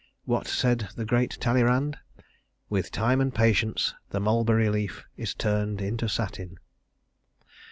[0.25, 1.95] What said the great Talleyrand?
[2.69, 6.57] WITH TIME AND PATIENCE, THE MULBERRY LEAF IS TURNED INTO SATIN.